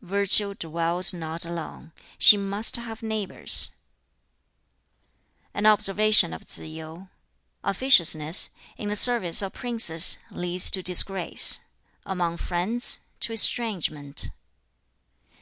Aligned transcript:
"Virtue 0.00 0.54
dwells 0.54 1.12
not 1.12 1.44
alone: 1.44 1.92
she 2.18 2.38
must 2.38 2.76
have 2.76 3.02
neighbors." 3.02 3.72
An 5.52 5.66
observation 5.66 6.32
of 6.32 6.46
Tsz 6.48 6.60
yu: 6.60 7.10
"Officiousness, 7.62 8.54
in 8.78 8.88
the 8.88 8.96
service 8.96 9.42
of 9.42 9.52
princes, 9.52 10.16
leads 10.30 10.70
to 10.70 10.82
disgrace: 10.82 11.58
among 12.06 12.38
friends, 12.38 13.00
to 13.20 13.34
estrangement." 13.34 14.30